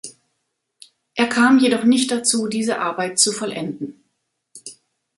Er 1.13 1.27
kam 1.27 1.59
jedoch 1.59 1.83
nicht 1.83 2.09
dazu, 2.11 2.47
diese 2.47 2.79
Arbeit 2.79 3.19
zu 3.19 3.31
vollenden. 3.31 4.03